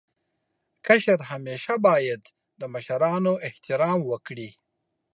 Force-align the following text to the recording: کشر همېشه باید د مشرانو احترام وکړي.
کشر 0.85 1.19
همېشه 1.31 1.73
باید 1.87 2.23
د 2.59 2.61
مشرانو 2.73 3.33
احترام 3.47 3.99
وکړي. 4.11 4.49